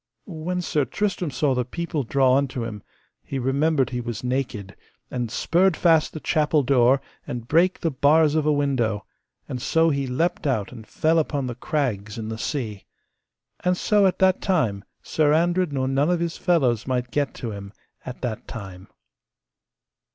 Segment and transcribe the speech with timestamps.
[0.25, 2.81] When Sir Tristram saw the people draw unto him,
[3.21, 4.75] he remembered he was naked,
[5.11, 9.05] and sperd fast the chapel door, and brake the bars of a window,
[9.47, 12.87] and so he leapt out and fell upon the crags in the sea.
[13.63, 17.51] And so at that time Sir Andred nor none of his fellows might get to
[17.51, 17.71] him,
[18.03, 18.87] at that time.